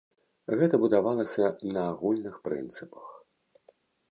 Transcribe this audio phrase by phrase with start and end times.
[0.61, 1.45] Гэта будавалася
[1.75, 3.07] на агульных прынцыпах.